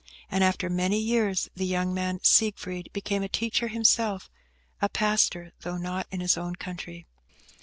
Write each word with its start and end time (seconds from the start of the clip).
And, 0.31 0.43
after 0.43 0.67
many 0.67 0.97
years, 0.97 1.47
the 1.55 1.63
young 1.67 1.93
man, 1.93 2.21
Siegfried, 2.23 2.89
became 2.91 3.21
a 3.21 3.29
teacher 3.29 3.67
himself–a 3.67 4.89
pastor–though 4.89 5.77
not 5.77 6.07
in 6.09 6.21
his 6.21 6.39
own 6.39 6.55
country. 6.55 7.05